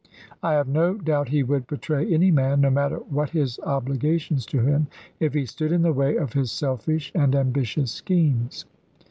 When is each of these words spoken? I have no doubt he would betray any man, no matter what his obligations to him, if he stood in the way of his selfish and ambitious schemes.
I 0.41 0.53
have 0.53 0.67
no 0.67 0.95
doubt 0.95 1.29
he 1.29 1.43
would 1.43 1.67
betray 1.67 2.11
any 2.11 2.31
man, 2.31 2.61
no 2.61 2.71
matter 2.71 2.95
what 2.95 3.29
his 3.29 3.59
obligations 3.59 4.47
to 4.47 4.61
him, 4.61 4.87
if 5.19 5.35
he 5.35 5.45
stood 5.45 5.71
in 5.71 5.83
the 5.83 5.93
way 5.93 6.15
of 6.15 6.33
his 6.33 6.51
selfish 6.51 7.11
and 7.13 7.35
ambitious 7.35 7.91
schemes. 7.91 8.65